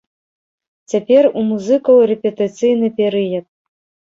Цяпер 0.93 1.29
у 1.41 1.45
музыкаў 1.49 1.95
рэпетыцыйны 2.13 2.87
перыяд. 3.03 3.45